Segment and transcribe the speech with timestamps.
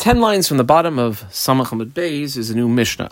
[0.00, 3.10] Ten lines from the bottom of Samach Amud Beis is a new Mishnah,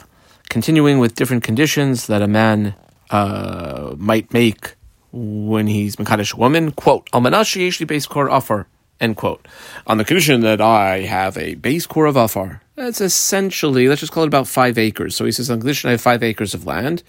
[0.49, 2.75] continuing with different conditions that a man
[3.11, 4.75] uh, might make
[5.13, 6.73] when he's Mekadesh woman.
[6.73, 8.69] Quote, Almanashi Yeshli base core offer,
[9.03, 9.47] end quote.
[9.87, 12.63] On the condition that I have a base core of Afar.
[12.75, 15.15] That's essentially, let's just call it about five acres.
[15.15, 17.03] So he says, on condition I have five acres of land.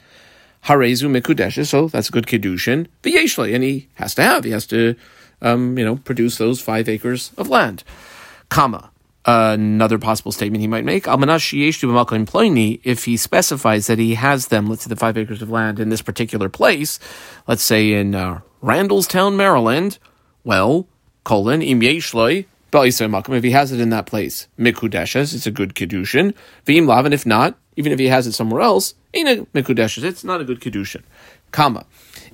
[0.65, 2.87] Harezu Mekudesh, so that's a good Kedushin.
[3.01, 4.97] V'yeshli, and he has to have, he has to,
[5.41, 7.85] um, you know, produce those five acres of land.
[8.49, 8.91] Comma.
[9.25, 14.89] Another possible statement he might make, if he specifies that he has them, let's say
[14.89, 16.99] the five acres of land in this particular place,
[17.45, 19.99] let's say in uh, Randallstown, Maryland,
[20.45, 20.87] well,
[21.25, 26.33] colon, im yeshloi, if he has it in that place, mikudeshes, it's a good kedushin.
[26.65, 30.23] V'im and if not, even if he has it somewhere else, ain't a mikudeshes, it's
[30.23, 31.01] not a good kedushin.
[31.51, 31.85] Comma.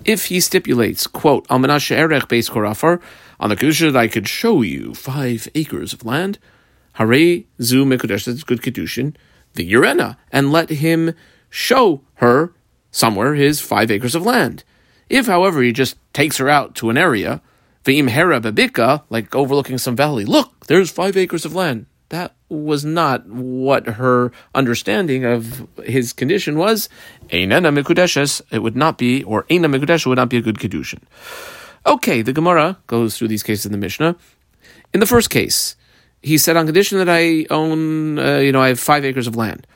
[0.04, 6.06] If he stipulates, quote, on the kedushin that I could show you five acres of
[6.06, 6.38] land,
[6.96, 9.16] Hare zu mekudesh, that's good kedushin,
[9.54, 11.14] the Urena, and let him
[11.50, 12.54] show her
[12.92, 14.64] somewhere his five acres of land.
[15.10, 17.42] If, however, he just takes her out to an area,
[17.84, 21.86] v'im hera babika, like overlooking some valley, look, there's five acres of land.
[22.10, 26.88] That was not what her understanding of his condition was.
[27.30, 31.02] Einena mikudeshes, it would not be, or eina mikudesh would not be a good kedushin.
[31.86, 34.16] Okay, the Gemara goes through these cases in the Mishnah.
[34.94, 35.76] In the first case,
[36.26, 39.36] he said on condition that I own, uh, you know, I have five acres of
[39.36, 39.68] land.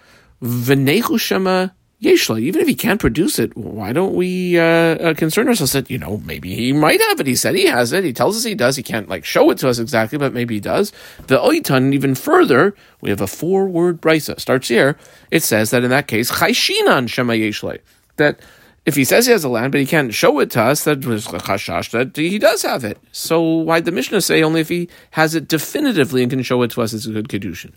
[0.41, 1.69] V'nechu shema
[2.01, 2.39] yeshla.
[2.41, 5.99] Even if he can't produce it, why don't we uh, uh, concern ourselves that you
[5.99, 7.27] know maybe he might have it?
[7.27, 8.03] He said he has it.
[8.03, 8.75] He tells us he does.
[8.75, 10.91] He can't like show it to us exactly, but maybe he does.
[11.27, 12.75] The oitan even further.
[13.01, 14.97] We have a four-word brisa starts here.
[15.29, 17.77] It says that in that case, chayshinan shema yeshla.
[18.15, 18.39] That
[18.85, 21.05] if he says he has a land, but he can't show it to us, that
[21.05, 22.97] was chashash that he does have it.
[23.11, 26.71] So why'd the Mishnah say only if he has it definitively and can show it
[26.71, 27.73] to us, it's a good kedushin?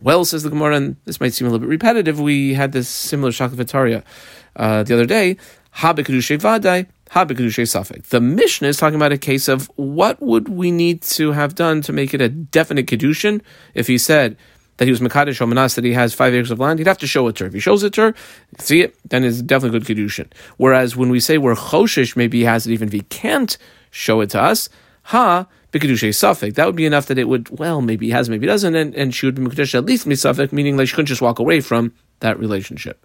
[0.00, 2.18] Well, says the Gemara, and this might seem a little bit repetitive.
[2.18, 4.02] We had this similar shakavataria
[4.56, 5.36] uh, the other day.
[5.76, 8.04] Habekadushe vadai, safek.
[8.04, 11.82] The Mishnah is talking about a case of what would we need to have done
[11.82, 13.42] to make it a definite kedushin
[13.74, 14.36] if he said
[14.80, 17.06] that he was Mekadesh Manas, that he has five acres of land, he'd have to
[17.06, 17.48] show it to her.
[17.48, 18.14] If he shows it to her,
[18.58, 20.28] see it, then it's definitely good Kedushin.
[20.56, 23.58] Whereas when we say we're Choshish, maybe he has it even if he can't
[23.90, 24.70] show it to us,
[25.02, 28.46] ha, Bikadushe Safek, that would be enough that it would, well, maybe he has, maybe
[28.46, 31.08] he doesn't, and, and she would be Mekadesh at least Misafik, meaning like she couldn't
[31.08, 33.04] just walk away from that relationship.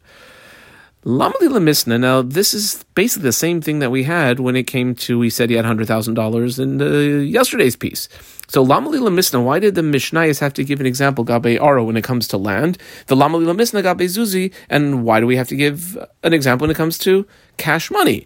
[1.06, 4.96] Lamali Lamisna, now this is basically the same thing that we had when it came
[4.96, 8.10] to, we said he had $100,000 in the, yesterday's piece.
[8.48, 11.96] So Lamali Lamisna, why did the Mishnayos have to give an example, Gabe Aro, when
[11.96, 12.80] it comes to land?
[13.06, 16.72] The Lamali Lamisna, Gabe Zuzi, and why do we have to give an example when
[16.72, 17.28] it comes to
[17.58, 18.26] cash money?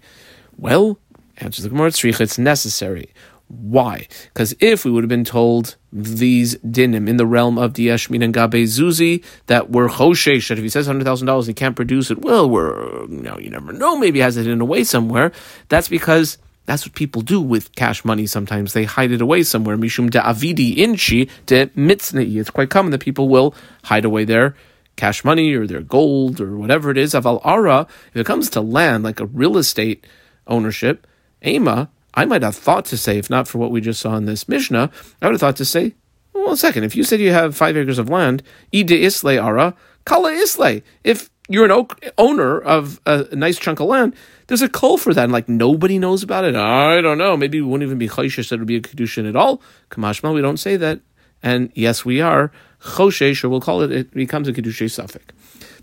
[0.57, 0.99] Well,
[1.37, 3.09] answer the Gemara it's necessary.
[3.49, 4.07] Why?
[4.25, 8.31] Because if we would have been told these dinim in the realm of Diashmin and
[8.31, 12.11] Gabe Zuzi that were choshesh, that if he says hundred thousand dollars he can't produce
[12.11, 15.31] it, well, we're you know you never know, maybe has it in a way somewhere.
[15.67, 18.73] That's because that's what people do with cash money sometimes.
[18.73, 19.75] They hide it away somewhere.
[19.77, 22.39] Mishum de avidi inchi de mitznei.
[22.39, 23.55] It's quite common that people will
[23.85, 24.55] hide away their
[24.95, 27.15] cash money or their gold or whatever it is.
[27.15, 30.05] Aval ara, if it comes to land, like a real estate
[30.45, 31.07] ownership,
[31.43, 34.25] ema, I might have thought to say, if not for what we just saw in
[34.25, 35.95] this Mishnah, I would have thought to say,
[36.33, 38.43] well, second, if you said you have five acres of land,
[38.73, 39.75] ide isle ara,
[40.05, 40.81] kala isle.
[41.03, 41.87] If you're an
[42.17, 44.15] owner of a nice chunk of land,
[44.47, 45.25] there's a call for that.
[45.25, 46.55] And like nobody knows about it.
[46.55, 47.35] I don't know.
[47.35, 49.61] Maybe we wouldn't even be chayshish that it would be a kedushin at all.
[49.91, 51.01] Kamashma, we don't say that.
[51.41, 53.91] And yes, we are choshesh, or we'll call it.
[53.91, 55.25] It becomes a kedushin suffix.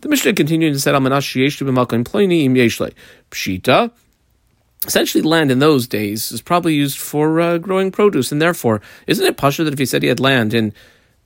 [0.01, 2.93] The Mishnah continued and said, "Almanash yesh to b'malkan plini im yeshle
[3.31, 3.91] pshita."
[4.85, 9.27] Essentially land in those days is probably used for uh, growing produce, and therefore, isn't
[9.27, 10.73] it pasha that if he said he had land in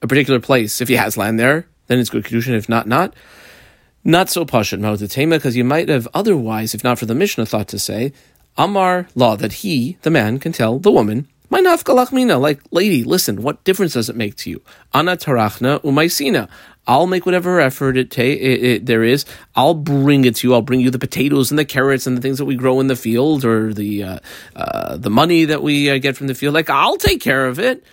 [0.01, 2.55] a particular place, if he has land there, then it's good kedushin.
[2.55, 3.13] If not, not.
[4.03, 7.67] Not so pasha ma'odatema, because you might have otherwise, if not for the Mishnah, thought
[7.69, 8.13] to say
[8.57, 11.27] Amar law that he, the man, can tell the woman.
[11.51, 14.61] Nafkalachmina, like lady, listen, what difference does it make to you?
[14.93, 16.49] Ana tarachna umaisina.
[16.87, 19.25] I'll make whatever effort it, ta- it, it, there is.
[19.55, 20.53] I'll bring it to you.
[20.53, 22.87] I'll bring you the potatoes and the carrots and the things that we grow in
[22.87, 24.19] the field, or the uh,
[24.55, 26.53] uh, the money that we uh, get from the field.
[26.53, 27.83] Like I'll take care of it.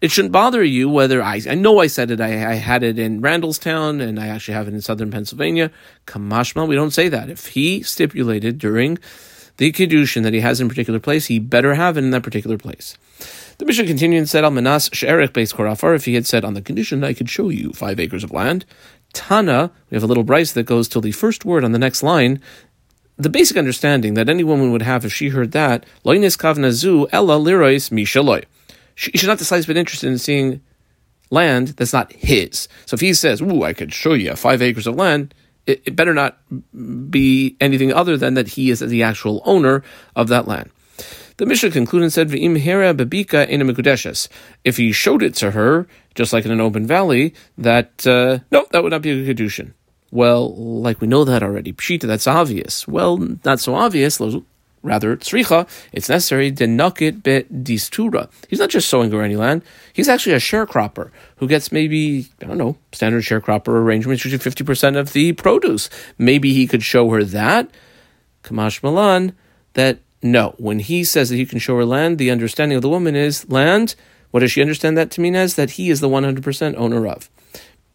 [0.00, 1.42] It shouldn't bother you whether I.
[1.48, 2.22] I know I said it.
[2.22, 5.70] I, I had it in Randallstown, and I actually have it in southern Pennsylvania.
[6.06, 7.28] Kamashma, we don't say that.
[7.28, 8.98] If he stipulated during
[9.58, 12.22] the kedushin that he has in a particular place, he better have it in that
[12.22, 12.96] particular place.
[13.60, 16.54] The Mishnah continued and said, Al Manas She'erech Beis Korafar, if he had said, on
[16.54, 18.64] the condition that I could show you five acres of land.
[19.12, 22.02] Tana, we have a little bryce that goes till the first word on the next
[22.02, 22.40] line.
[23.18, 27.06] The basic understanding that any woman would have if she heard that, Loinis Kavna Zu
[27.12, 28.44] Ella Lirois Mishaloi.
[28.94, 30.62] She should not decide to be interested in seeing
[31.28, 32.66] land that's not his.
[32.86, 35.34] So if he says, "Ooh, I could show you five acres of land,"
[35.66, 36.38] it better not
[37.10, 39.82] be anything other than that he is the actual owner
[40.16, 40.70] of that land.
[41.40, 44.28] The Mishnah concluded and said, "V'im hera bebika in
[44.62, 48.66] If he showed it to her, just like in an open valley, that uh, no,
[48.72, 49.72] that would not be a kedushin.
[50.10, 51.72] Well, like we know that already.
[51.72, 52.86] Pshita, that's obvious.
[52.86, 54.20] Well, not so obvious.
[54.82, 58.30] Rather, tzricha, it's necessary to knock it bet distura.
[58.48, 59.62] He's not just sowing or any land.
[59.94, 64.98] He's actually a sharecropper who gets maybe, I don't know, standard sharecropper arrangements, usually 50%
[64.98, 65.88] of the produce.
[66.18, 67.70] Maybe he could show her that.
[68.44, 69.34] Kamash Malan,
[69.72, 72.88] that no, when he says that he can show her land, the understanding of the
[72.88, 73.94] woman is land.
[74.30, 75.54] What does she understand that to mean as?
[75.54, 77.30] That he is the 100% owner of.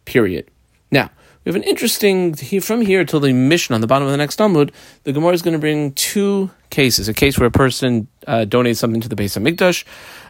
[0.04, 0.50] Period.
[0.90, 1.10] Now,
[1.44, 4.34] we have an interesting from here till the mission on the bottom of the next
[4.34, 4.72] Talmud.
[5.04, 8.78] The Gemara is going to bring two cases: a case where a person uh, donates
[8.78, 9.84] something to the base of Mikdash,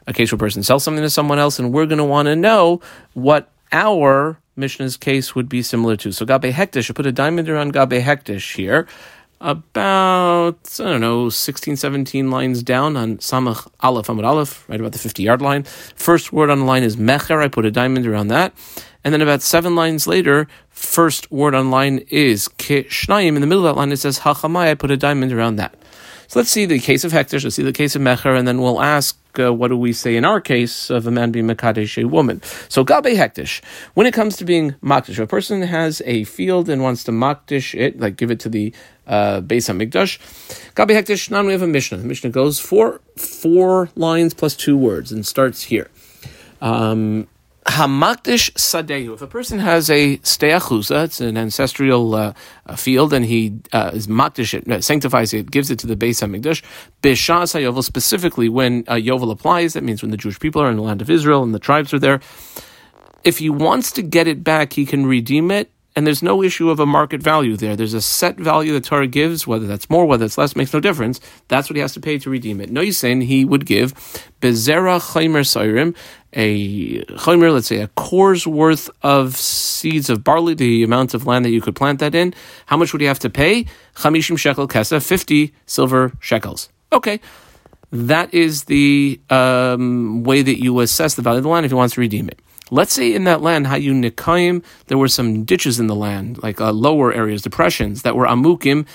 [0.06, 2.26] a case where a person sells something to someone else, and we're going to want
[2.26, 2.82] to know
[3.14, 6.12] what our Mishnah's case would be similar to.
[6.12, 8.86] So Gabe Hektish, I put a diamond around Gabe Hektish here,
[9.40, 14.92] about, I don't know, 16, 17 lines down on Samach Aleph Amud Aleph, right about
[14.92, 15.62] the 50 yard line.
[15.62, 18.54] First word on the line is Mecher, I put a diamond around that.
[19.04, 23.36] And then about seven lines later, first word on line is kishnayim.
[23.36, 24.68] In the middle of that line, it says hachamai.
[24.68, 25.74] I put a diamond around that.
[26.28, 27.44] So let's see the case of hektish.
[27.44, 30.16] Let's see the case of mecher, and then we'll ask uh, what do we say
[30.16, 32.42] in our case of a man being makadesh, a woman.
[32.68, 33.62] So gabe hektish.
[33.94, 37.12] When it comes to being makdish, if a person has a field and wants to
[37.12, 38.74] makdish it, like give it to the
[39.06, 40.18] uh, base on mikdash.
[40.74, 41.30] Gabe hektish.
[41.30, 41.98] Now we have a mishnah.
[41.98, 45.90] The mishnah goes four four lines plus two words and starts here.
[46.60, 47.28] Um,
[47.66, 49.14] Hamakdish Sadehu.
[49.14, 52.32] If a person has a steachusa, it's an ancestral uh,
[52.76, 56.20] field, and he uh, is makdish it, uh, sanctifies it, gives it to the base
[56.20, 56.62] Hamikdash,
[57.02, 60.76] Bishas HaYovel, specifically when uh, Yovel applies, that means when the Jewish people are in
[60.76, 62.20] the land of Israel and the tribes are there.
[63.24, 66.68] If he wants to get it back, he can redeem it and there's no issue
[66.68, 67.74] of a market value there.
[67.74, 70.78] There's a set value that Torah gives, whether that's more, whether it's less, makes no
[70.78, 71.20] difference.
[71.48, 72.70] That's what he has to pay to redeem it.
[72.70, 73.94] No, saying he would give
[74.42, 75.96] bezera chaymer sairim,
[76.34, 81.46] a chaymer, let's say a core's worth of seeds of barley, the amount of land
[81.46, 82.34] that you could plant that in.
[82.66, 83.64] How much would he have to pay?
[83.96, 86.68] Chamishim shekel kesa, 50 silver shekels.
[86.92, 87.20] Okay.
[87.90, 91.74] That is the um, way that you assess the value of the land if he
[91.74, 92.40] wants to redeem it.
[92.70, 96.60] Let's say in that land, Hayu Nikayim, there were some ditches in the land, like
[96.60, 98.86] uh, lower areas, depressions, that were Amukim,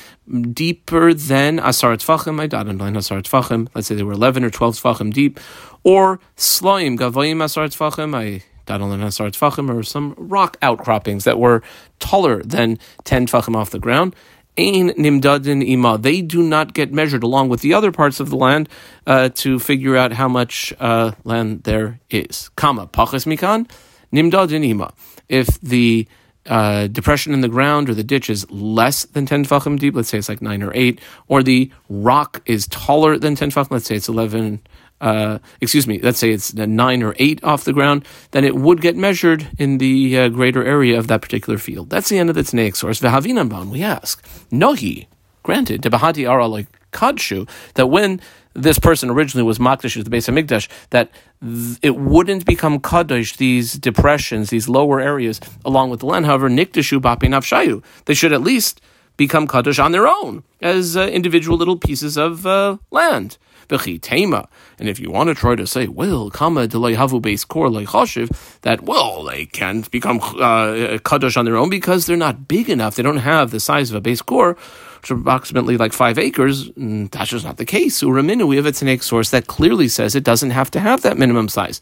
[0.54, 4.44] deeper than Asar Tfachim, I died in blind Asar Tfachim, let's say they were 11
[4.44, 5.40] or 12 Tfachim deep,
[5.84, 11.40] or Sloim, Gavayim Asar Tfachim, I died on Asar Tfachim, or some rock outcroppings that
[11.40, 11.64] were
[12.00, 14.14] taller than 10 Tfachim off the ground.
[14.62, 15.98] Ein nimdadin ima.
[15.98, 18.70] They do not get measured along with the other parts of the land
[19.08, 22.50] uh, to figure out how much uh, land there is.
[22.56, 23.68] Kama pachas mikan
[24.14, 24.94] nimdadin ima.
[25.28, 26.08] If the
[26.46, 30.10] uh, depression in the ground or the ditch is less than 10 tefachim deep, let's
[30.10, 33.86] say it's like 9 or 8, or the rock is taller than 10 tefachim, let's
[33.86, 34.60] say it's 11
[35.02, 38.82] uh, excuse me, let's say it's nine or eight off the ground, then it would
[38.82, 41.90] get measured in the uh, greater area of that particular field.
[41.90, 43.00] That's the end of the Tanaic source.
[43.00, 45.10] V'havinamban, we ask, nohi,
[45.44, 48.22] granted, debahati ara like kadshu, that when
[48.54, 51.12] this person originally was makdash at the base of Mikdash, that
[51.42, 56.26] th- it wouldn't become kaddish, these depressions, these lower areas, along with the land.
[56.26, 57.84] However, nikdashu bapi nafshayu.
[58.06, 58.82] They should at least
[59.18, 63.38] become kaddish on their own as uh, individual little pieces of uh, land.
[63.80, 68.30] And if you want to try to say, well, kama havu base core like chashiv,
[68.62, 72.96] that well they can't become uh, kaddish on their own because they're not big enough.
[72.96, 74.58] They don't have the size of a base core.
[75.02, 78.04] Which is approximately like five acres, that's just not the case.
[78.04, 81.18] Uraminu, we have a Tanaic source that clearly says it doesn't have to have that
[81.18, 81.80] minimum size.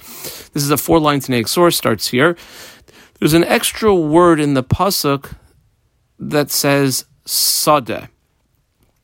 [0.54, 2.38] This is a four line Tanaic source, starts here.
[3.20, 5.36] There's an extra word in the Pasuk
[6.18, 8.08] that says sadeh.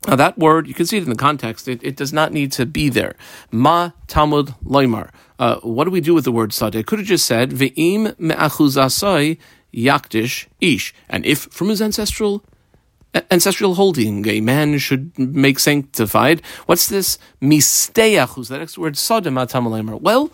[0.08, 1.68] Now that word, you can see it in the context.
[1.68, 3.16] It, it does not need to be there.
[3.52, 5.10] Ma Talmud Loimar.
[5.40, 6.76] Uh, what do we do with the word sadeh?
[6.76, 9.38] It could have just said ve'im me'achuzasai
[9.74, 10.94] yakdish ish.
[11.10, 12.44] And if from his ancestral
[13.31, 18.50] ancestral holding a man should make sanctified, what's this misteachus?
[18.50, 20.01] That next word sadeh ma Talmud Loimar.
[20.01, 20.31] Well,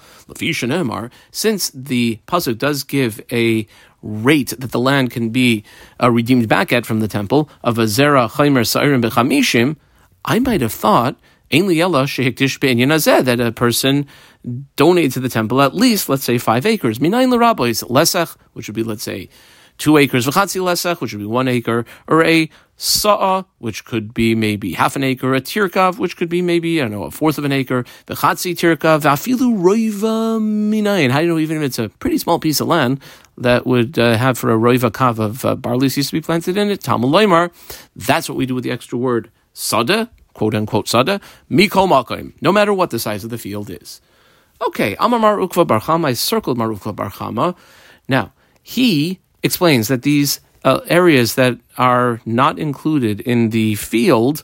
[1.32, 3.68] since the pasuk does give a
[4.02, 5.64] rate that the land can be
[6.02, 9.76] uh, redeemed back at from the temple of a zera chaymer sa'irim bechamishim,
[10.26, 11.18] I might have thought
[11.52, 14.08] that a person
[14.76, 17.00] donated to the temple at least, let's say, five acres.
[17.00, 19.28] Minayin l'rabois lesech, which would be, let's say,
[19.78, 22.50] two acres, v'chatzi lesach, which would be one acre, or a
[22.82, 26.86] sa'a, which could be maybe half an acre, a tirkav, which could be maybe, I
[26.86, 31.12] don't know, a fourth of an acre, v'chatzi tirkav, v'afilu roiva minayin.
[31.12, 33.00] How do you know even if it's a pretty small piece of land
[33.38, 36.58] that would uh, have for a roiva kav of uh, barley used to be planted
[36.58, 37.52] in it, Talmud Loimar,
[37.96, 41.22] that's what we do with the extra word sada, quote unquote sada,
[41.52, 44.02] mikol makoim, no matter what the size of the field is.
[44.66, 47.56] Okay, Amar Mar Ukva Barchama, I circled Mar Ukva Barchama.
[48.08, 48.34] Now,
[48.64, 54.44] he explains that these uh, areas that are not included in the field,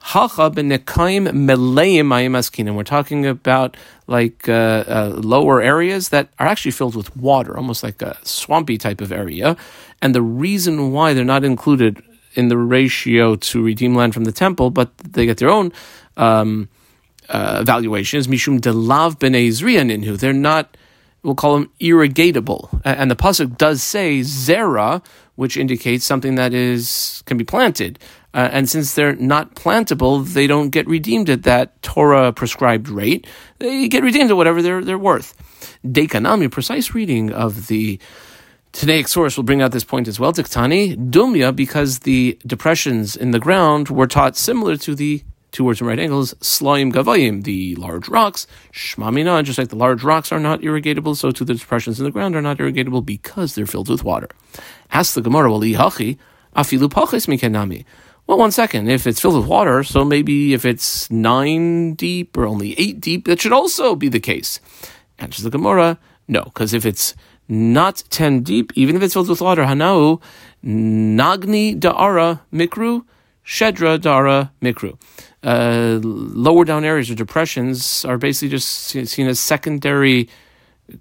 [0.00, 6.72] Hacha benekaim meleim mayim We're talking about like uh, uh, lower areas that are actually
[6.72, 9.56] filled with water, almost like a swampy type of area.
[10.02, 12.02] And the reason why they're not included
[12.34, 15.72] in the ratio to redeem land from the temple, but they get their own
[16.18, 16.68] um,
[17.30, 20.18] uh, mishum delav b'nei ninhu.
[20.18, 20.76] They're not
[21.24, 22.80] we'll call them irrigatable.
[22.84, 25.04] And the pasuk does say zera,
[25.34, 27.98] which indicates something that is can be planted.
[28.32, 33.26] Uh, and since they're not plantable, they don't get redeemed at that Torah prescribed rate.
[33.58, 35.34] They get redeemed at whatever they're they're worth.
[35.84, 37.98] Dekanami, precise reading of the
[38.72, 40.32] Tanaic source will bring out this point as well.
[40.32, 45.22] Diktani, dumya, because the depressions in the ground were taught similar to the
[45.56, 50.40] from right angles, slaim gavayim, the large rocks, shmamina, just like the large rocks are
[50.40, 53.88] not irrigatable, so too the depressions in the ground are not irrigatable because they're filled
[53.88, 54.28] with water.
[54.90, 56.18] Ask the Gemara, well, hachi,
[56.56, 57.84] afilu pachis mikenami.
[58.26, 58.88] Well, one second.
[58.88, 63.26] If it's filled with water, so maybe if it's nine deep or only eight deep,
[63.26, 64.60] that should also be the case.
[65.18, 67.14] Answers the Gemara, no, because if it's
[67.48, 70.20] not ten deep, even if it's filled with water, hanau
[70.64, 73.04] nagni da'ara mikru,
[73.44, 74.98] shedra da'ara mikru
[75.44, 80.28] uh, lower down areas or depressions are basically just seen as secondary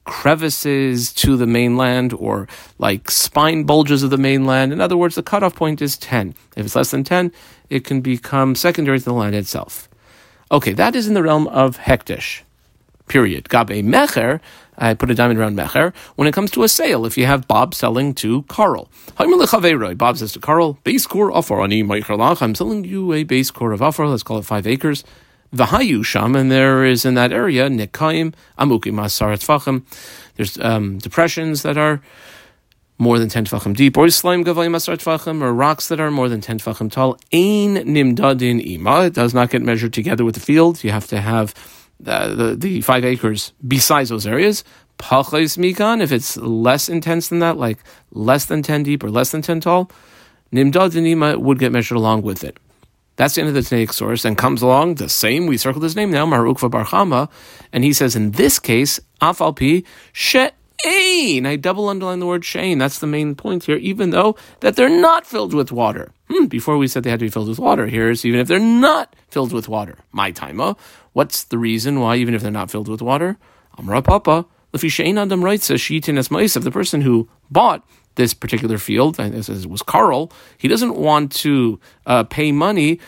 [0.05, 2.47] crevices to the mainland or
[2.77, 4.71] like spine bulges of the mainland.
[4.71, 6.35] In other words, the cutoff point is 10.
[6.55, 7.31] If it's less than 10,
[7.69, 9.89] it can become secondary to the land itself.
[10.51, 12.41] Okay, that is in the realm of hektish.
[13.07, 13.49] Period.
[13.49, 14.39] Gabe mecher
[14.77, 15.93] I put a diamond around Mecher.
[16.15, 20.31] When it comes to a sale, if you have Bob selling to Carl, Bob says
[20.33, 24.37] to Carl, base core afarani I'm selling you a base core of afar, let's call
[24.37, 25.03] it five acres.
[25.51, 29.83] The Vahayu sham, and there is in that area, Nikaim, Amuki Masarat Fachim.
[30.35, 32.01] There's um, depressions that are
[32.97, 36.29] more than 10 tfachim deep, or slime gavay masar tfachim, or rocks that are more
[36.29, 37.19] than 10 tfachim tall.
[37.31, 39.05] Ain nimdadin ima.
[39.05, 40.83] It does not get measured together with the field.
[40.83, 41.53] You have to have
[42.05, 44.63] uh, the, the five acres besides those areas.
[44.97, 47.79] Pachais mikan, if it's less intense than that, like
[48.11, 49.91] less than 10 deep or less than 10 tall,
[50.53, 52.57] nimdad nima would get measured along with it.
[53.15, 55.45] That's the end of the Tanaic source, and comes along the same.
[55.45, 57.29] We circled his name now, Mar Ukva Barchama,
[57.71, 61.45] and he says in this case, Afalpi She'ain.
[61.45, 62.79] I double underline the word She'ain.
[62.79, 66.11] That's the main point here, even though that they're not filled with water.
[66.33, 67.85] Hmm, before we said they had to be filled with water.
[67.85, 69.99] Here's even if they're not filled with water.
[70.11, 70.73] My timer.
[71.11, 73.37] What's the reason why, even if they're not filled with water?
[73.77, 74.47] Amra Papa.
[74.71, 74.79] The
[76.71, 77.85] person who bought
[78.15, 82.99] this particular field, and this was Carl, he doesn't want to uh, pay money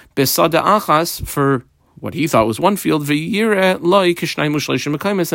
[1.22, 1.65] for
[2.00, 3.17] what he thought was one field, and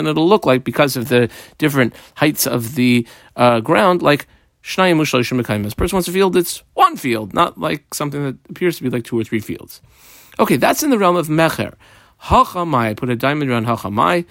[0.07, 1.29] it'll look like because of the
[1.59, 3.05] different heights of the
[3.35, 4.29] uh, ground, like
[4.63, 5.77] Shnayim.
[5.77, 9.05] Person wants a field that's one field, not like something that appears to be like
[9.05, 9.81] two or three fields.
[10.39, 11.75] Okay, that's in the realm of Mecher.
[12.25, 14.27] Hachamai, I put a diamond around Hachamai.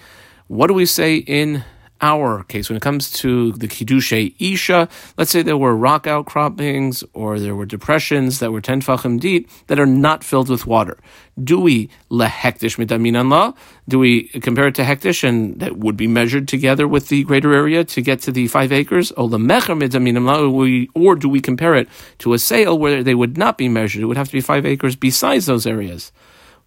[0.46, 1.64] What do we say in
[2.02, 4.88] our case when it comes to the Kiddushay Isha?
[5.16, 9.48] Let's say there were rock outcroppings or there were depressions that were 10 Fachim deep
[9.66, 10.98] that are not filled with water.
[11.42, 13.52] Do we lehektish midamin la?
[13.88, 17.54] Do we compare it to hektish and that would be measured together with the greater
[17.54, 19.12] area to get to the five acres?
[19.12, 21.88] Or or do we compare it
[22.18, 24.02] to a sale where they would not be measured?
[24.02, 26.12] It would have to be five acres besides those areas.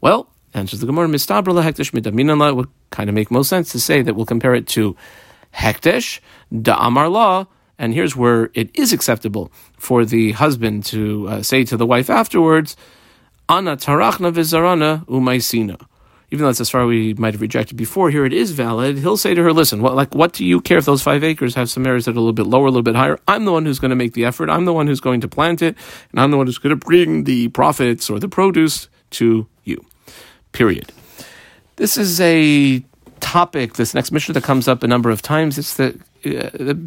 [0.01, 4.03] Well, Answers the Gemara, Mistabra hektish midaminala would kind of make most sense to say
[4.03, 4.95] that we'll compare it to
[5.55, 6.19] hektish,
[6.53, 11.77] da'amar law, and here's where it is acceptable for the husband to uh, say to
[11.77, 12.75] the wife afterwards,
[13.49, 15.79] Ana tarachna vizarana umaisina.
[16.31, 18.97] Even though that's as far we might have rejected before, here it is valid.
[18.97, 21.53] He'll say to her, "Listen, what like what do you care if those five acres
[21.53, 23.19] have some areas that are a little bit lower, a little bit higher?
[23.27, 24.49] I'm the one who's going to make the effort.
[24.49, 25.75] I'm the one who's going to plant it,
[26.11, 29.85] and I'm the one who's going to bring the profits or the produce to you."
[30.53, 30.91] period.
[31.75, 32.83] This is a
[33.23, 35.57] topic, this next mission that comes up a number of times.
[35.57, 36.77] It's the, uh, the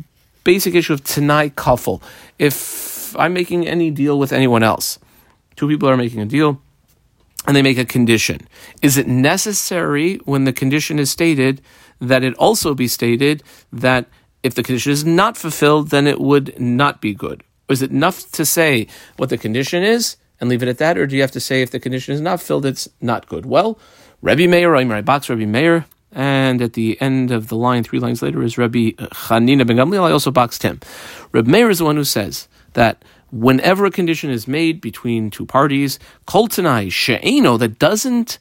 [0.45, 2.03] basic issue of Tanai Kafel.
[2.39, 4.99] If I'm making any deal with anyone else,
[5.57, 6.61] two people are making a deal,
[7.47, 8.47] and they make a condition.
[8.83, 11.63] Is it necessary when the condition is stated
[12.01, 14.07] that it also be stated that
[14.43, 17.43] if the condition is not fulfilled, then it would not be good.
[17.69, 21.07] Is it enough to say what the condition is and leave it at that, or
[21.07, 23.47] do you have to say if the condition is not filled, it's not good?
[23.47, 23.79] Well,
[24.21, 28.23] Rebbe Meir, I box Rebbe Meir, and at the end of the line, three lines
[28.23, 30.03] later, is Rabbi Chanina ben Gamliel.
[30.03, 30.81] I also boxed him.
[31.31, 35.45] Rebbe Meir is the one who says that whenever a condition is made between two
[35.45, 38.39] parties, kol tanai she'eno, that doesn't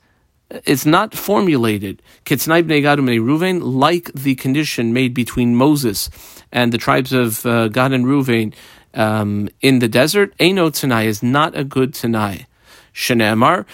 [0.50, 6.10] it's not formulated like the condition made between Moses
[6.52, 8.54] and the tribes of uh, Gad and Reuven
[8.94, 10.34] um, in the desert.
[10.40, 12.46] Eno Tanai is not a good Tanai.
[12.94, 13.66] Shenemar.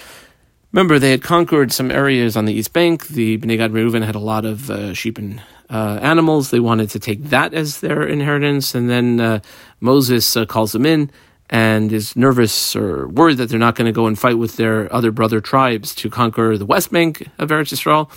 [0.72, 3.08] Remember, they had conquered some areas on the east bank.
[3.08, 6.50] The Bnei Gad Reuven had a lot of uh, sheep and uh, animals.
[6.50, 9.40] They wanted to take that as their inheritance, and then uh,
[9.82, 11.12] Moses uh, calls them in
[11.50, 14.92] and is nervous or worried that they're not going to go and fight with their
[14.94, 18.10] other brother tribes to conquer the west bank of Eretz Yisrael,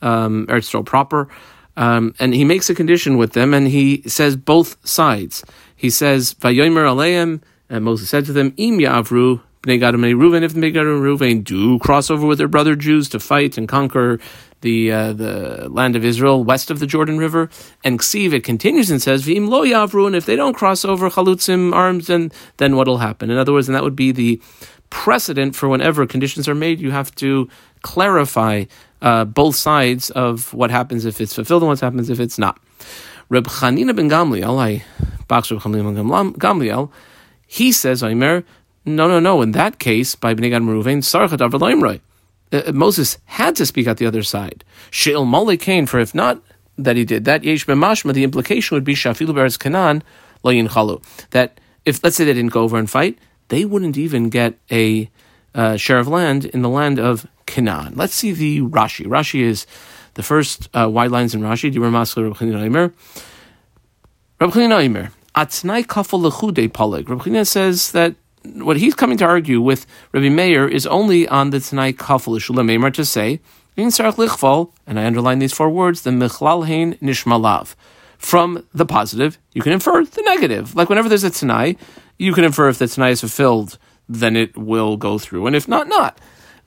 [0.00, 1.28] um, Eretz Yisrael proper.
[1.76, 5.44] Um, and he makes a condition with them, and he says both sides.
[5.76, 10.42] He says, "Vayomer aleim," and Moses said to them, "Im yavru." Bnei Gad and Reuven,
[10.42, 13.58] if the Bnei Gad and Reuven do cross over with their brother Jews to fight
[13.58, 14.20] and conquer
[14.60, 17.48] the uh, the land of Israel west of the Jordan River.
[17.84, 21.10] And Ksiv, it continues and says, V'im lo yavru, and if they don't cross over
[21.10, 23.30] chalutzim arms, then, then what will happen?
[23.30, 24.40] In other words, and that would be the
[24.90, 27.48] precedent for whenever conditions are made, you have to
[27.82, 28.64] clarify
[29.02, 32.58] uh, both sides of what happens if it's fulfilled and what happens if it's not.
[33.28, 34.84] Reb Chanina ben Gamliel, I
[35.28, 36.90] box Reb Chanina ben Gamliel,
[37.46, 38.44] he says, Aimer,
[38.96, 39.42] no, no, no.
[39.42, 42.00] In that case, by Bnei Gad Meruvain, Sarchat Avar
[42.50, 44.64] uh, Moses had to speak out the other side.
[44.90, 46.42] She'il Kain, for if not
[46.76, 50.02] that he did that, Yesh Mashma, the implication would be Shafilu Beres Kanan,
[50.42, 51.02] Layin Chalu.
[51.30, 53.18] That if, let's say they didn't go over and fight,
[53.48, 55.10] they wouldn't even get a
[55.54, 57.94] uh, share of land in the land of Canaan.
[57.96, 59.06] Let's see the Rashi.
[59.06, 59.66] Rashi is
[60.14, 61.72] the first uh, wide lines in Rashi.
[61.72, 62.92] You remember Rabbi Chanina
[64.40, 68.14] Rabbi Chanina Atnai kafel says that
[68.54, 72.92] what he's coming to argue with Rabbi Meir is only on the Tanai Kafel Shulam
[72.92, 73.40] to say,
[73.78, 77.76] and I underline these four words, the Michlal Hein Nishmalav.
[78.18, 80.74] From the positive, you can infer the negative.
[80.74, 81.76] Like whenever there's a Tanai,
[82.18, 85.68] you can infer if the Tanai is fulfilled, then it will go through, and if
[85.68, 86.18] not, not.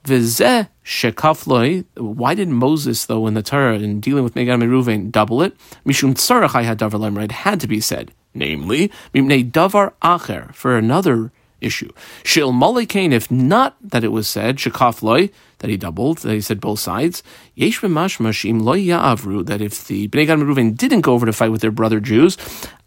[0.04, 1.84] Vizeh shekafloi.
[1.96, 5.54] Why did Moses, though, in the Torah, in dealing with Megan and Ruvain, double it?
[5.86, 11.30] Mishum tzarach had davar It had to be said, namely, mimnei davar acher, for another
[11.62, 11.90] issue.
[12.22, 16.40] Shil Molikain, if not that it was said, Shekaf loy, that he doubled, that he
[16.40, 17.22] said both sides,
[17.54, 21.50] Yesh Mashmashim loy ya'avru, that if the Bnei Gad Reuven didn't go over to fight
[21.50, 22.36] with their brother Jews,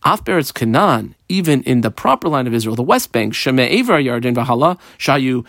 [0.03, 4.35] Af Canaan, even in the proper land of Israel, the West Bank, Sheme Avar Yarden
[4.35, 5.45] Vahala, Shayu,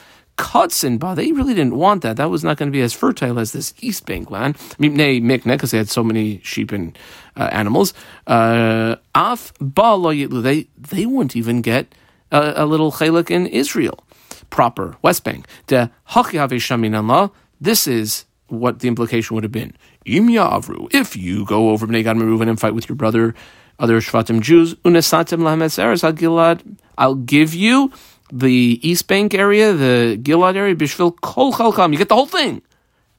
[0.98, 2.16] Ba, they really didn't want that.
[2.16, 4.56] That was not going to be as fertile as this East Bank land.
[4.78, 6.96] Mipnei Mikne, because they had so many sheep and
[7.36, 7.94] uh, animals.
[8.26, 11.94] Uh, Ba they they wouldn't even get
[12.30, 14.04] a, a little chalik in Israel,
[14.50, 15.46] proper West Bank.
[15.66, 19.74] De shamin This is what the implication would have been.
[20.04, 20.92] Im yavru.
[20.94, 23.34] If you go over Bnei Gad Meruven and fight with your brother,
[23.78, 26.76] other Shvatim Jews, unesatim lahametzeres.
[26.98, 27.92] I'll give you
[28.32, 31.92] the East Bank area, the Gilad area, Bishvil kol chalkam.
[31.92, 32.62] You get the whole thing.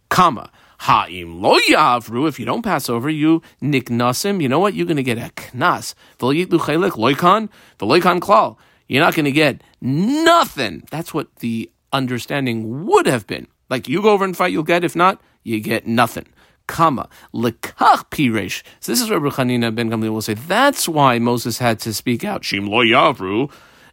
[0.10, 0.50] Comma.
[0.80, 4.76] Ha'im lo yavru, if you don't pass over, you niknasim, you know what?
[4.76, 5.96] You're going to get a knas.
[6.20, 8.58] V'lo yitlu chelik loikan, v'loikan klal.
[8.88, 10.84] You're not going to get nothing.
[10.92, 13.48] That's what the understanding would have been.
[13.70, 14.84] Like you go over and fight, you'll get.
[14.84, 16.26] If not, you get nothing.
[16.68, 18.64] Kama lekach piresh.
[18.80, 20.34] So this is where Chanina ben Gamliel will say.
[20.34, 22.44] That's why Moses had to speak out.
[22.44, 23.52] Shim lo yavru.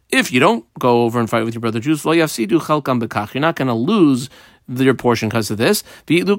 [0.09, 3.33] If you don't go over and fight with your brother Jews, lo yafsidu chalkam bekach.
[3.33, 4.29] You're not going to lose
[4.67, 5.83] your portion because of this.
[6.07, 6.37] And you'll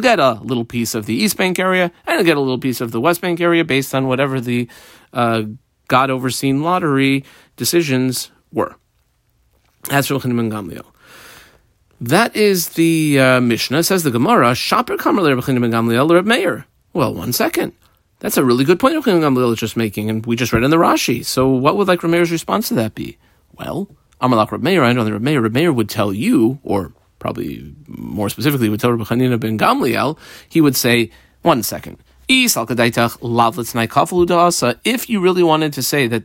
[0.00, 2.80] get a little piece of the East Bank area, and you'll get a little piece
[2.80, 4.68] of the West Bank area based on whatever the
[5.12, 5.42] uh,
[5.88, 7.24] God overseen lottery
[7.56, 8.76] decisions were.
[9.88, 10.86] That's Shulchan Gamliel.
[12.00, 13.82] That is the uh, Mishnah.
[13.82, 16.66] Says the Gemara, Shaper Kamer Rebbeinu ben Gamliel Reb Meir.
[16.92, 17.72] Well, one second.
[18.18, 20.70] That's a really good point Rebbeinu Gamliel is just making, and we just read in
[20.70, 21.24] the Rashi.
[21.24, 23.16] So, what would like Reb Meir's response to that be?
[23.58, 23.88] Well,
[24.20, 27.74] Amalak Reb Meir, I know that Reb Meir, Reb Meir would tell you, or probably
[27.86, 30.18] more specifically would tell Reb Chanina ben Gamliel,
[30.48, 31.10] he would say,
[31.42, 31.98] one second.
[32.28, 32.58] If
[35.08, 36.24] you really wanted to say that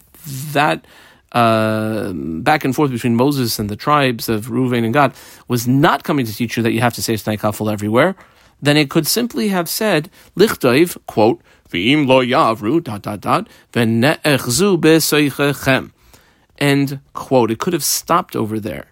[0.53, 0.85] that
[1.31, 5.13] uh, back and forth between Moses and the tribes of Reuven and Gad
[5.47, 8.15] was not coming to teach you that you have to say Snai everywhere,
[8.61, 13.47] then it could simply have said, Lichtoiv, quote, V'im lo yavru, dot, dot, dot.
[16.59, 18.90] And, quote, it could have stopped over there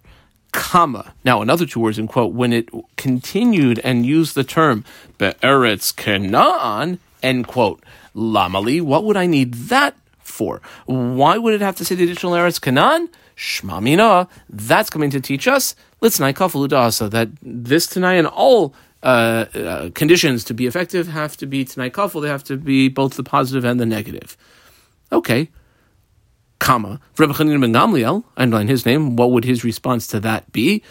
[0.52, 1.14] comma.
[1.24, 4.84] Now, another two words in quote, when it continued and used the term
[5.18, 7.84] Be'eretz Canaan End quote.
[8.16, 10.62] Lamali, what would I need that for?
[10.86, 13.10] Why would it have to say the additional Eretz Canaan?
[13.36, 20.44] Shmamina, that's coming to teach us, Kafaludasa, that this tonight and all uh, uh, conditions
[20.46, 22.22] to be effective have to be tonight kafel.
[22.22, 24.36] They have to be both the positive and the negative.
[25.12, 25.50] Okay,
[26.70, 27.00] comma.
[27.18, 29.16] Rabbi ben Gamliel, underline his name.
[29.16, 30.84] What would his response to that be?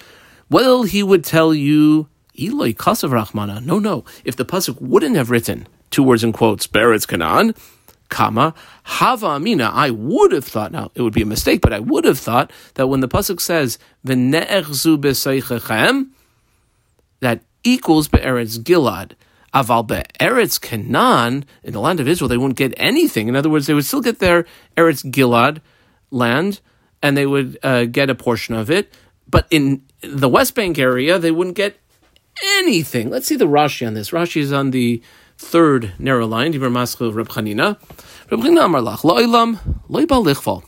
[0.50, 3.64] Well, he would tell you, Eloi Kasav Rahmana.
[3.64, 4.04] No, no.
[4.24, 7.54] If the pasuk wouldn't have written two words in quotes, Beretz Canaan,
[8.08, 11.78] comma, Hava Amina, I would have thought, now it would be a mistake, but I
[11.78, 14.98] would have thought that when the pasuk says, V'ne'echzu
[17.20, 19.12] that equals Be'eretz Gilad.
[19.54, 23.28] Aval Be'eretz Canaan, in the land of Israel, they wouldn't get anything.
[23.28, 25.60] In other words, they would still get their Eretz Gilad
[26.10, 26.60] land,
[27.02, 28.92] and they would uh, get a portion of it.
[29.28, 31.78] But in the West Bank area, they wouldn't get
[32.58, 33.10] anything.
[33.10, 34.10] Let's see the Rashi on this.
[34.10, 35.02] Rashi is on the
[35.36, 37.78] third narrow line, Diber Maschil Reb Chanina.
[38.30, 39.58] Reb Chanina Amar Lach, Lo'ilam,
[39.88, 40.64] Lo'ibal Lichval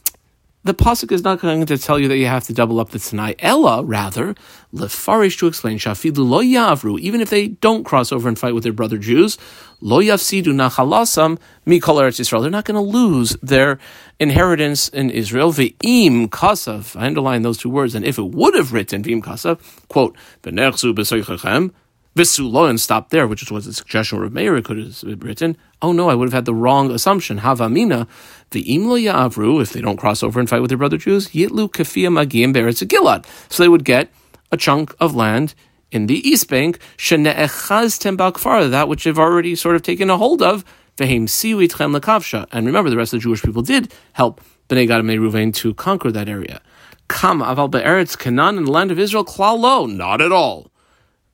[0.63, 2.99] the pasuk is not going to tell you that you have to double up the
[2.99, 3.35] Tanai.
[3.39, 4.35] Ella, rather,
[4.75, 6.99] lefarish to explain shafidu lo yavru.
[7.01, 9.39] Even if they don't cross over and fight with their brother Jews,
[9.81, 12.43] lo yafsidu nachalasam mikol eretz Yisrael.
[12.43, 13.79] They're not going to lose their
[14.19, 15.51] inheritance in Israel.
[15.51, 16.95] Ve'im kasav.
[16.95, 17.95] I underline those two words.
[17.95, 21.73] And if it would have written ve'im kasav, quote, v'nechzu b'soichachem,
[22.17, 25.57] Visulo and stop there, which was the suggestion of Meir could have written.
[25.81, 27.39] Oh no, I would have had the wrong assumption.
[27.39, 28.09] Havamina,
[28.51, 31.71] the imlo yavru, if they don't cross over and fight with their brother Jews, yitlu
[31.71, 33.27] kafia magim beretz gilad.
[33.49, 34.11] So they would get
[34.51, 35.55] a chunk of land
[35.93, 40.43] in the East Bank, shene'echaz tembak that which they've already sort of taken a hold
[40.43, 40.65] of,
[40.97, 42.47] vehim siu itchem lekavsha.
[42.51, 45.75] And remember, the rest of the Jewish people did help Bnei Gad and Ruvain to
[45.75, 46.61] conquer that area.
[47.09, 50.70] Kam aval be'eretz Canaan in the land of Israel, klal lo, not at all.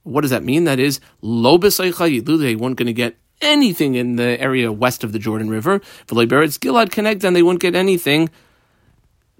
[0.06, 0.64] What does that mean?
[0.64, 5.18] That is, lo they weren't going to get anything in the area west of the
[5.18, 5.80] Jordan River.
[6.06, 8.30] V'leiberetz Gilad connect, and they wouldn't get anything.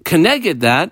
[0.03, 0.91] Connected that,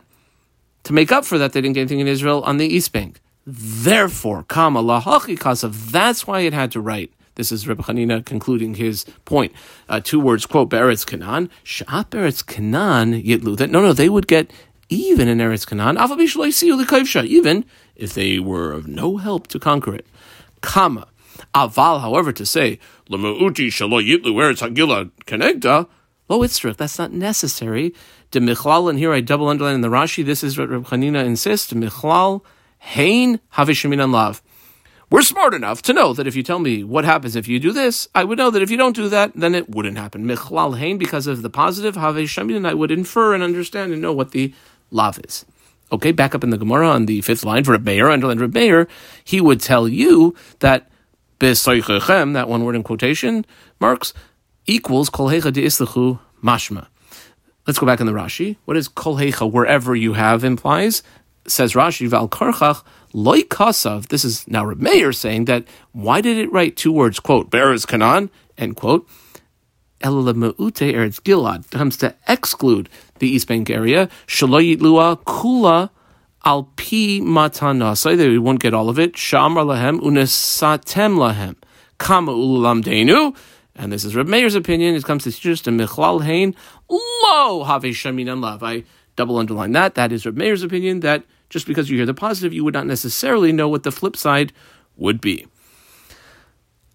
[0.84, 3.20] to make up for that, they didn't get anything in Israel on the East Bank.
[3.46, 7.12] Therefore, kama lahachi kasav, that's why it had to write.
[7.36, 9.52] This is Rebbe Hanina concluding his point.
[9.90, 14.28] Uh, two words, quote, Beretz Canaan, Sha'at Beretz Canaan yitlu, that no, no, they would
[14.28, 14.52] get
[14.88, 15.98] even in Eretz Canaan,
[17.28, 20.06] even if they were of no help to conquer it.
[20.62, 21.08] Kama.
[21.54, 22.80] Aval, however, to say,
[23.10, 25.88] Lamauti shalo yitlu eretz hagila kenegda,
[26.28, 27.94] lo itzrich, that's not necessary.
[28.32, 31.26] De michlal, and here I double underline in the Rashi, this is what Reb Chanina
[31.26, 32.42] insists, michlal,
[32.80, 34.42] hein, havishamin lav.
[35.12, 37.72] We're smart enough to know that if you tell me what happens if you do
[37.72, 40.26] this, I would know that if you don't do that, then it wouldn't happen.
[40.26, 44.14] Michlal hein, because of the positive, have shamin, I would infer and understand and know
[44.14, 44.54] what the
[44.90, 45.46] lav is.
[45.92, 48.54] Okay, back up in the Gemara on the fifth line for Reb Meir, underline Reb
[48.54, 48.88] Meir,
[49.24, 50.90] he would tell you that
[51.40, 53.46] that one word in quotation
[53.80, 54.14] marks,
[54.66, 55.62] equals kol hecha de
[56.44, 56.88] mashma.
[57.68, 58.58] Let's go back in the Rashi.
[58.66, 61.04] What is kol hecha, wherever you have, implies?
[61.48, 64.08] Says Rashi, val karchach loy kasav.
[64.08, 67.86] This is now Reb Meir saying that, why did it write two words, quote, beres
[67.86, 69.08] kanan, end quote,
[70.02, 74.10] Elameute Eretz Gilad comes to exclude the East Bank area.
[74.28, 75.90] Shaloyit Lua Kula
[76.44, 77.98] Al Pi Matana.
[77.98, 79.14] So they won't get all of it.
[79.14, 81.56] Shamar Lahem Unesatem Lahem.
[81.98, 83.36] Kama Ulam Denu.
[83.76, 84.96] And this is Reb Meir's opinion.
[84.96, 86.56] It comes to teach us to Michlal Hain
[86.90, 88.64] Lo Have Shamin and Lav.
[88.64, 88.84] I
[89.16, 89.96] double underline that.
[89.96, 92.88] That is Reb Meir's opinion that just because you hear the positive, you would not
[92.88, 94.54] necessarily know what the flip side
[94.98, 95.48] would be.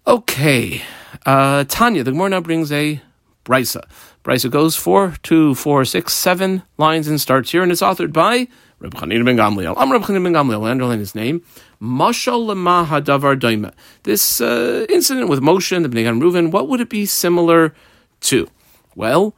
[0.07, 0.81] Okay.
[1.27, 2.99] Uh, Tanya, the Gemara now brings a
[3.45, 3.83] brisa.
[4.23, 8.47] Brisa goes four, two, four, six, seven lines and starts here, and it's authored by
[8.79, 9.75] Reb Chanina ben Gamliel.
[9.77, 10.67] I'm Reb Chanina ben Gamliel.
[10.67, 11.43] I underline his name.
[11.79, 13.73] Mashal lema hadavar daima.
[14.01, 17.75] This uh, incident with Moshe and the Bnei Reuven, what would it be similar
[18.21, 18.47] to?
[18.95, 19.35] Well,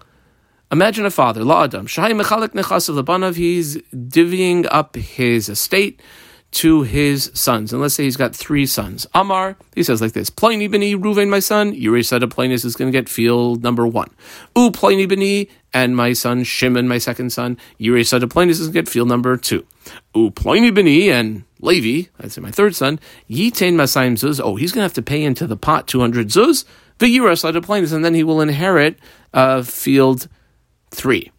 [0.72, 6.02] imagine a father, La Adam, Shai Mechalek Nechas Labanav, he's divvying up his estate
[6.54, 7.74] to his sons.
[7.74, 9.08] And let's say he's got three sons.
[9.14, 12.92] Amar, he says like this Pliny Bini, Ruvain, my son, Yuri said Plinus is going
[12.92, 14.10] to get field number one.
[14.56, 18.74] U Pliny Bini, and my son Shimon, my second son, Yuri said Plinus is going
[18.74, 19.66] to get field number two.
[20.16, 24.82] U Pliny Bini, and Levi, that's my third son, Yitain Masayim Zuz, oh, he's going
[24.82, 26.66] to have to pay into the pot 200 Zuz,
[27.00, 29.00] V'yira said Plinus, and then he will inherit
[29.34, 30.28] uh, field
[30.92, 31.32] three.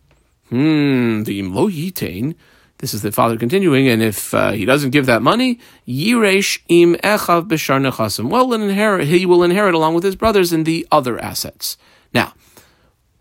[0.48, 2.34] Hmm, the Imlo Yitain,
[2.84, 6.96] this is the father continuing, and if uh, he doesn't give that money, yiresh im
[6.96, 8.28] echav b'shar nechasim.
[8.28, 11.78] Well, inherit, he will inherit along with his brothers in the other assets.
[12.12, 12.34] Now,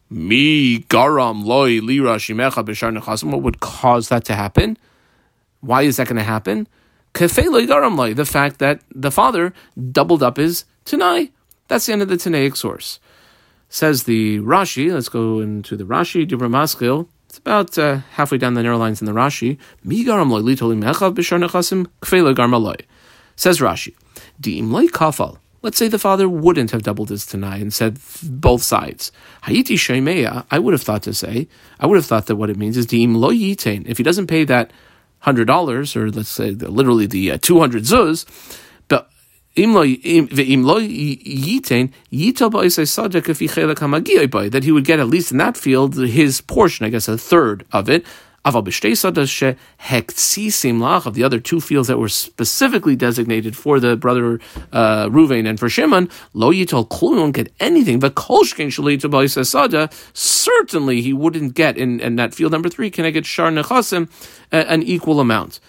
[0.10, 3.32] mi garam loy lira shimecha b'shar nechasim.
[3.32, 4.78] What would cause that to happen?
[5.62, 6.68] Why is that going to happen?
[7.14, 8.14] Kefei garam loy.
[8.14, 9.54] The fact that the father
[9.94, 11.32] doubled up his tanai.
[11.70, 13.00] That's the end of the Tanaic source.
[13.70, 17.08] Says the Rashi, let's go into the Rashi, Dibra Maskil.
[17.34, 19.58] It's about uh, halfway down the narrow lines in the Rashi.
[23.36, 23.96] Says Rashi.
[25.64, 29.12] Let's say the father wouldn't have doubled his tanai and said both sides.
[29.42, 31.48] Sheimeya, I would have thought to say,
[31.80, 32.86] I would have thought that what it means is.
[32.94, 34.70] If he doesn't pay that
[35.22, 38.28] hundred dollars, or let's say the, literally the uh, two hundred zuz,
[44.50, 47.64] that he would get at least in that field his portion, I guess a third
[47.72, 48.04] of it,
[48.46, 48.56] of
[51.14, 54.40] the other two fields that were specifically designated for the brother
[54.72, 58.00] uh, Ruvain and for Shimon, lo yitol klum won't get anything.
[58.00, 62.90] But kolshkein sada, certainly he wouldn't get in, in that field number three.
[62.90, 64.10] Can I get shar nechasim
[64.52, 65.60] an equal amount?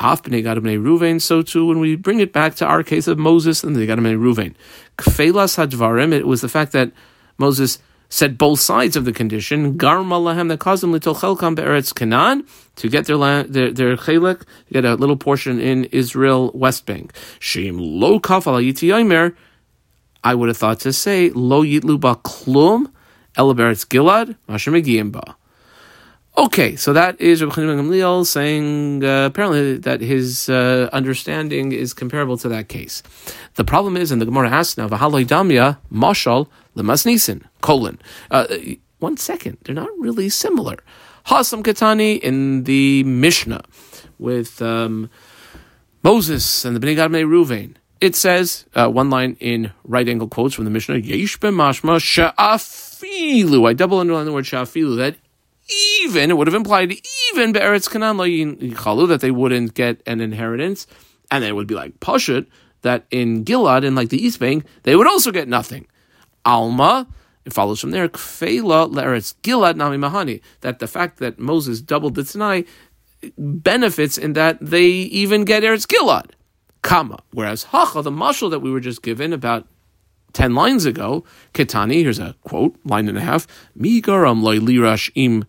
[0.00, 1.20] Af b'nei gad Ruvain.
[1.20, 3.98] So too, when we bring it back to our case of Moses and the gad
[3.98, 4.54] Ruvain,
[4.96, 6.12] Kfelas hadvarim.
[6.12, 6.92] It was the fact that
[7.36, 9.76] Moses said both sides of the condition.
[9.76, 13.96] Garma lahem that caused them little chelkam be'eretz Canaan to get their land, their their
[13.96, 17.12] chelik, get a little portion in Israel West Bank.
[17.40, 19.34] Shim lo kafal yitiyomer.
[20.24, 22.92] I would have thought to say lo yitlu ba klum
[23.36, 25.37] ela be'eretz Gilad mashem ba.
[26.38, 31.92] Okay, so that is Rabbi Chaim Gamliel saying uh, apparently that his uh, understanding is
[31.92, 33.02] comparable to that case.
[33.56, 36.46] The problem is, and the Gemara asks now, "V'haloi damya mashal
[36.76, 37.98] lemasnisin colon."
[38.30, 38.46] Uh,
[39.00, 40.76] one second, they're not really similar.
[41.26, 43.62] Hasam Katani in the Mishnah
[44.20, 45.10] with um,
[46.04, 47.74] Moses and the Bnei Gad Ruvain.
[48.00, 53.68] It says uh, one line in right angle quotes from the Mishnah: "Yesh mashma sha'afilu."
[53.68, 54.96] I double underline the word sha'afilu.
[54.98, 55.16] That
[56.02, 56.92] even, it would have implied
[57.32, 60.86] even Be'eretz Canaan that they wouldn't get an inheritance.
[61.30, 62.46] And then it would be like Pashut,
[62.82, 65.86] that in Gilad, in like the East Bank, they would also get nothing.
[66.44, 67.06] Alma,
[67.44, 72.14] it follows from there, Kfeila Le'eretz Gilad Nami Mahani, that the fact that Moses doubled
[72.14, 72.64] the Tanai
[73.36, 76.30] benefits in that they even get Eretz Gilad.
[76.82, 77.18] Kama.
[77.32, 79.66] Whereas Hacha, the mashal that we were just given about
[80.32, 85.10] 10 lines ago, Ketani, here's a quote, line and a half, Mi garam loy lirash
[85.14, 85.44] im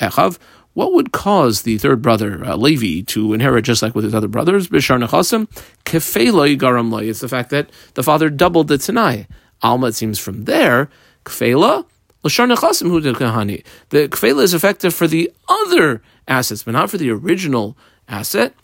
[0.00, 0.38] Echav,
[0.74, 4.28] what would cause the third brother, uh, Levi, to inherit just like with his other
[4.28, 4.68] brothers?
[4.68, 5.48] Bishar Nechasim,
[5.84, 7.08] Kefeiloi Garam Loi.
[7.08, 9.26] It's the fact that the father doubled the Tanai.
[9.62, 10.88] Alma, it seems from there,
[11.24, 11.84] Kefela,
[12.22, 13.64] Lashar Nechasim Hu Kahani.
[13.88, 17.76] The Kefela is effective for the other assets, but not for the original
[18.08, 18.54] asset.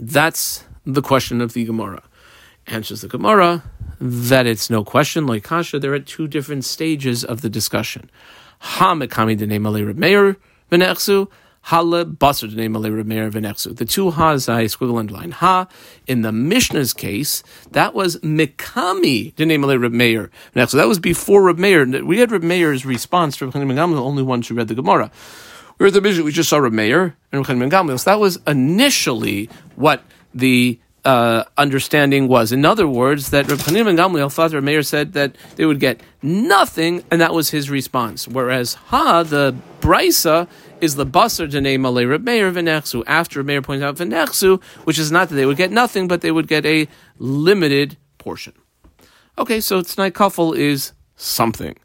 [0.00, 2.02] That's the question of the Gemara.
[2.66, 3.64] Answers the Gemara
[4.00, 8.10] that it's no question, like Kasha, they're at two different stages of the discussion.
[8.66, 10.36] Ha mekami dene malay Meir
[10.72, 11.28] v'nechsu.
[11.62, 13.76] Hala basar dene malay Meir v'nechsu.
[13.76, 15.30] The two ha's I squiggle underline.
[15.30, 15.68] Ha
[16.06, 20.72] in the Mishnah's case, that was mekami dene malay Meir v'nechsu.
[20.72, 22.04] That was before Reb Meir.
[22.04, 25.12] We had Reb Meir's response to Reb Chaim the only one who read the Gemara.
[25.78, 26.24] We were at the Mishnah.
[26.24, 30.02] We just saw Reb Meir and Reb Chaim So that was initially what
[30.34, 32.50] the uh, understanding was.
[32.50, 35.80] In other words, that Reb Chanim and Gamliel thought Reb Meir said that they would
[35.80, 38.26] get nothing, and that was his response.
[38.26, 40.48] Whereas Ha, the Brisa,
[40.80, 43.04] is the Basar Dene Malay Reb Meir Venechsu.
[43.06, 46.32] After Meir points out Venechsu, which is not that they would get nothing, but they
[46.32, 46.88] would get a
[47.18, 48.52] limited portion.
[49.38, 51.76] Okay, so tonight Kafel is something.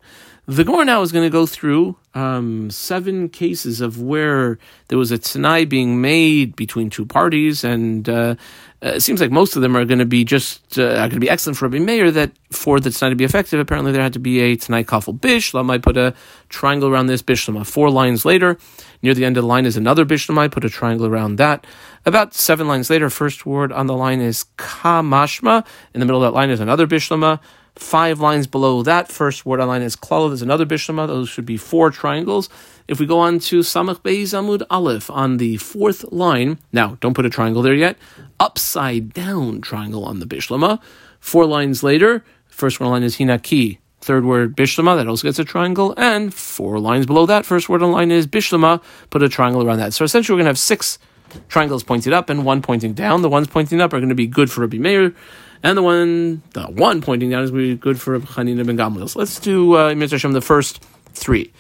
[0.48, 4.58] The Gemara now is going to go through um, seven cases of where
[4.88, 8.36] there was a Tanai being made between two parties, and uh,
[8.84, 11.12] uh, it seems like most of them are going to be just uh, are going
[11.12, 12.10] to be excellent for Rabbi Meir.
[12.10, 15.20] That for the Tanai to be effective, apparently there had to be a Tanai Kafel
[15.20, 15.54] Bish.
[15.54, 16.15] I put a
[16.50, 17.65] triangle around this Bishlama.
[17.65, 18.58] Four lines later,
[19.04, 20.50] near the end of the line is another Bishlama.
[20.50, 21.67] Put a triangle around that.
[22.06, 25.63] About seven lines later, first word on the line is Kamashma.
[25.94, 27.39] In the middle of that line is another Bishlama.
[27.76, 30.30] Five lines below that, first word online is klala.
[30.30, 31.08] There's another bishlama.
[31.08, 32.50] Those should be four triangles.
[32.88, 37.14] If we go on to samach beis amud aleph on the fourth line, now don't
[37.14, 37.98] put a triangle there yet.
[38.40, 40.82] Upside down triangle on the bishlama.
[41.22, 43.78] Four lines later, first word on line is hinaki.
[44.02, 47.82] Third word bishlama that also gets a triangle, and four lines below that, first word
[47.82, 48.82] online is bishlama.
[49.12, 49.94] Put a triangle around that.
[49.94, 51.00] So essentially, we're going to have six
[51.48, 53.22] triangles pointed up and one pointing down.
[53.22, 55.14] The ones pointing up are going to be good for Rabbi Meir
[55.63, 59.10] and the one the one pointing down is be good for Chanina ben Gamliel.
[59.10, 61.52] So let's do uh, Hashem, the first three.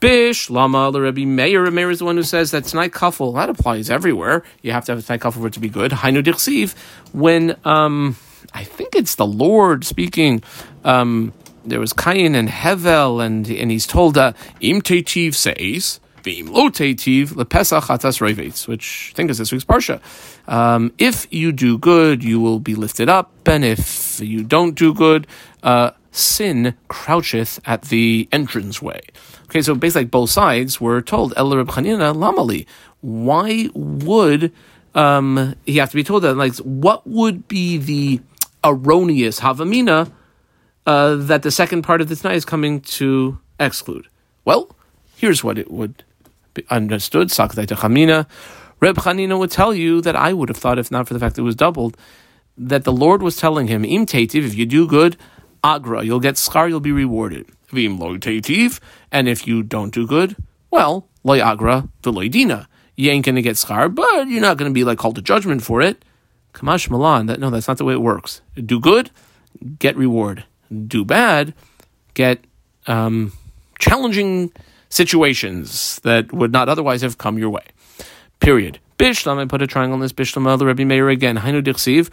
[0.00, 1.70] Bish, Lama, Rebbe Meir.
[1.70, 4.42] Meir is the one who says that tonight kafel, that applies everywhere.
[4.60, 5.92] You have to have tonight kafel for it to be good.
[5.92, 6.74] Hainu dichsiv,
[7.12, 8.16] when, um,
[8.52, 10.42] I think it's the Lord speaking,
[10.84, 11.32] um,
[11.64, 16.00] there was Cain and Hevel, and, and he's told, uh, Im says,
[18.66, 20.00] Which I think is this week's parsha.
[20.48, 24.92] Um, if you do good, you will be lifted up, and if you don't do
[24.92, 25.26] good,
[25.62, 29.00] uh, sin croucheth at the entranceway.
[29.44, 32.66] Okay, so basically, like both sides were told, El Reb Chanina Lamali,
[33.00, 34.52] why would
[34.94, 36.34] um, he have to be told that?
[36.34, 38.20] Like, what would be the
[38.64, 40.10] erroneous Havamina
[40.86, 44.08] uh, that the second part of this night is coming to exclude?
[44.44, 44.74] Well,
[45.16, 46.04] here's what it would
[46.70, 47.28] understood.
[47.28, 48.26] Sakdaita Chamina.
[48.80, 51.36] Reb Chanina would tell you that I would have thought, if not for the fact
[51.36, 51.96] that it was doubled,
[52.56, 55.16] that the Lord was telling him, Im Teitiv, if you do good,
[55.62, 57.48] Agra, you'll get Scar, you'll be rewarded.
[57.68, 60.36] Vim Loy Teitiv, and if you don't do good,
[60.70, 62.68] well, Loy Agra, the Dina.
[62.96, 65.22] You ain't going to get Scar, but you're not going to be like called to
[65.22, 66.04] judgment for it.
[66.52, 68.40] Kamash Milan, that, no, that's not the way it works.
[68.54, 69.10] Do good,
[69.78, 70.44] get reward.
[70.86, 71.54] Do bad,
[72.14, 72.44] get
[72.86, 73.32] um,
[73.78, 74.52] challenging
[74.94, 77.64] situations that would not otherwise have come your way.
[78.38, 78.78] Period.
[78.98, 81.38] Bishlam, I put a triangle on this Bishlam, the Rebbe Meir again.
[81.38, 82.10] Hainu Dichsiv.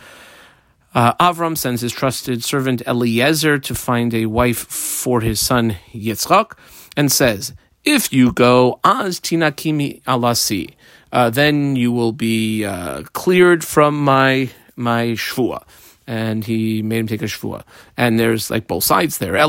[0.93, 6.57] Uh, Avram sends his trusted servant Eliezer to find a wife for his son Yitzchak
[6.97, 7.53] and says,
[7.85, 10.73] If you go, Az tinakimi alasi,
[11.11, 15.63] uh, then you will be uh, cleared from my my shvua
[16.07, 17.63] and he made him take a shvua.
[17.95, 19.33] And there's like both sides there.
[19.33, 19.45] Why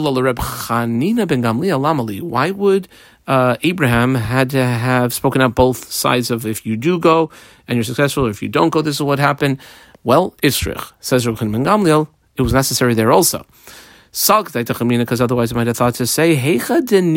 [2.50, 2.88] would
[3.26, 7.30] uh, Abraham had to have spoken out both sides of if you do go
[7.68, 9.58] and you're successful, or if you don't go, this is what happened.
[10.04, 13.46] Well, Itzrich says Rabbi ben Gamliel, it was necessary there also.
[14.14, 17.16] Because otherwise, I might have thought to say, Imagine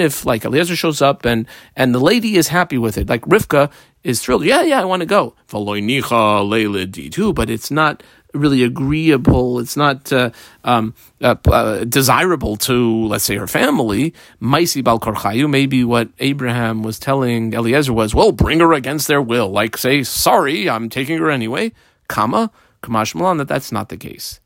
[0.00, 1.46] if, like, Eliezer shows up and,
[1.76, 3.10] and the lady is happy with it.
[3.10, 3.70] Like, Rivka
[4.04, 4.44] is thrilled.
[4.44, 5.34] Yeah, yeah, I want to go.
[5.50, 8.02] But it's not
[8.34, 9.58] really agreeable.
[9.58, 10.30] It's not uh,
[10.64, 14.14] um, uh, uh, desirable to, let's say, her family.
[14.40, 15.48] Maisi bal korchayu.
[15.48, 19.48] Maybe what Abraham was telling Eliezer was, well, bring her against their will.
[19.48, 21.72] Like, say, sorry, I'm taking her anyway.
[22.08, 22.50] Comma,
[22.82, 24.40] kamash malan, that that's not the case.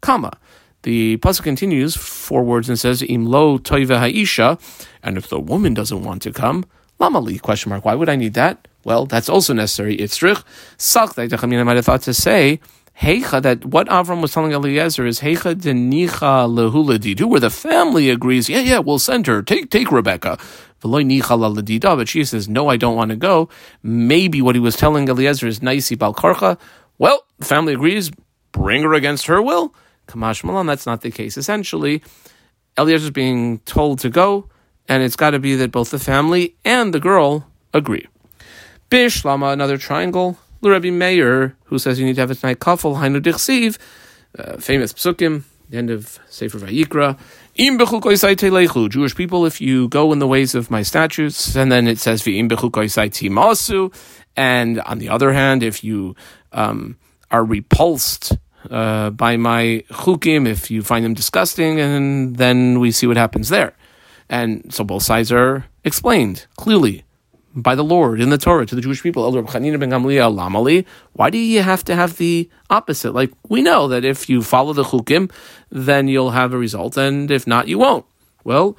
[0.00, 0.38] Comma.
[0.82, 4.60] The pasuk continues four words and says, "Im lo toiva ha'isha,"
[5.02, 6.66] and if the woman doesn't want to come,
[7.00, 7.40] lamali?
[7.40, 7.86] Question mark.
[7.86, 8.68] Why would I need that?
[8.84, 9.96] Well, that's also necessary.
[9.96, 10.44] Itzrich.
[10.76, 11.18] Sak.
[11.18, 12.60] I might have thought to say
[13.00, 18.48] Heicha, that what Avram was telling Eliezer is Heicha denicha lehuladidu, where the family agrees,
[18.48, 20.38] yeah, yeah, we'll send her, take take Rebecca.
[20.80, 23.48] But she says, no, I don't want to go.
[23.82, 26.58] Maybe what he was telling Eliezer is Naisi Balkarcha.
[26.98, 28.10] Well, the family agrees,
[28.52, 29.74] bring her against her will.
[30.08, 31.38] Kamash Malan, that's not the case.
[31.38, 32.02] Essentially,
[32.76, 34.50] Eliezer is being told to go,
[34.86, 38.06] and it's got to be that both the family and the girl agree.
[38.90, 40.38] Bish Lama, another triangle.
[40.70, 43.78] Rabbi Meir, who says you need to have a tnai kaful, hainu dichsiv,
[44.38, 47.18] uh, famous psukim, the end of Sefer Vayikra.
[47.56, 47.78] Im
[48.90, 52.22] Jewish people, if you go in the ways of my statutes, and then it says
[52.22, 53.94] v'im masu,
[54.36, 56.16] and on the other hand, if you
[56.52, 56.96] um,
[57.30, 58.36] are repulsed
[58.70, 63.48] uh, by my chukim, if you find them disgusting, and then we see what happens
[63.48, 63.74] there.
[64.28, 67.04] And so both sides are explained clearly
[67.54, 69.30] by the Lord in the Torah to the Jewish people.
[71.12, 73.12] Why do you have to have the opposite?
[73.12, 75.30] Like we know that if you follow the chukim,
[75.70, 78.04] then you'll have a result, and if not, you won't.
[78.42, 78.76] Well,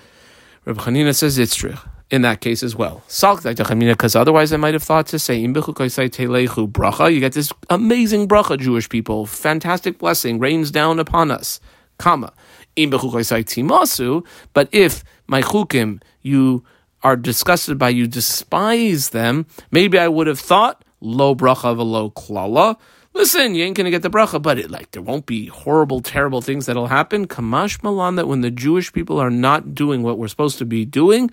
[0.65, 1.75] Rabbi Hanina says it's true
[2.11, 3.03] in that case as well.
[3.07, 7.13] Because otherwise, I might have thought to say bracha.
[7.13, 11.59] You get this amazing bracha, Jewish people, fantastic blessing rains down upon us.
[11.97, 12.33] Comma.
[12.75, 16.63] But if my chukim you
[17.05, 22.77] are disgusted by you, despise them, maybe I would have thought, lo bracha velo klala.
[23.13, 26.41] Listen, you ain't gonna get the bracha, but it like there won't be horrible, terrible
[26.41, 27.27] things that'll happen.
[27.27, 30.83] Kamash malan that when the Jewish people are not doing what we're supposed to be
[30.83, 31.29] doing,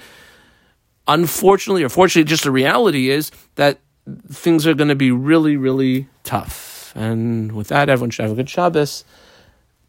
[1.08, 3.80] unfortunately or fortunately, just the reality is that
[4.28, 6.92] things are to be really, really tough.
[6.94, 9.06] And with that, everyone should have a good Shabbos.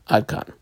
[0.07, 0.53] Gone.